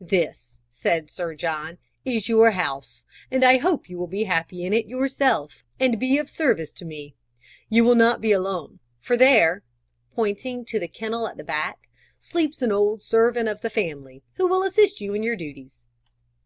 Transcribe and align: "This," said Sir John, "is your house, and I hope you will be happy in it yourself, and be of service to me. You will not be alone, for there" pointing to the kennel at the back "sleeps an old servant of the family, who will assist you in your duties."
"This," 0.00 0.60
said 0.70 1.10
Sir 1.10 1.34
John, 1.34 1.76
"is 2.02 2.26
your 2.26 2.52
house, 2.52 3.04
and 3.30 3.44
I 3.44 3.58
hope 3.58 3.90
you 3.90 3.98
will 3.98 4.06
be 4.06 4.24
happy 4.24 4.64
in 4.64 4.72
it 4.72 4.86
yourself, 4.86 5.62
and 5.78 6.00
be 6.00 6.16
of 6.16 6.30
service 6.30 6.72
to 6.72 6.86
me. 6.86 7.16
You 7.68 7.84
will 7.84 7.94
not 7.94 8.22
be 8.22 8.32
alone, 8.32 8.80
for 8.98 9.14
there" 9.14 9.62
pointing 10.14 10.64
to 10.64 10.78
the 10.80 10.88
kennel 10.88 11.28
at 11.28 11.36
the 11.36 11.44
back 11.44 11.90
"sleeps 12.18 12.62
an 12.62 12.72
old 12.72 13.02
servant 13.02 13.46
of 13.46 13.60
the 13.60 13.68
family, 13.68 14.22
who 14.36 14.48
will 14.48 14.62
assist 14.62 15.02
you 15.02 15.12
in 15.12 15.22
your 15.22 15.36
duties." 15.36 15.82